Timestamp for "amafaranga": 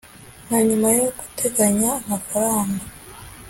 2.03-2.83